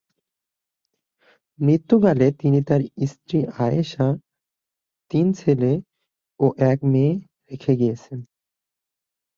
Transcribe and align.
মৃত্যুকালে 1.59 2.27
তিনি 2.31 2.59
তার 2.67 2.81
প্রথম 2.85 3.05
স্ত্রী 3.07 3.39
আয়েশা, 3.65 4.07
তিন 5.11 5.25
ছেলে 5.33 5.71
ও 6.39 6.45
এক 6.71 6.79
মেয়ে 6.83 7.13
রেখে 7.49 7.73
গিয়েছেন। 7.75 8.19